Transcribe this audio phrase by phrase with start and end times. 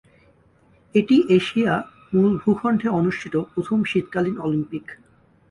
[0.95, 1.73] এটি এশিয়া
[2.13, 4.85] মূল ভূখণ্ডে অনুষ্ঠিত প্রথম শীতকালীন অলিম্পিক।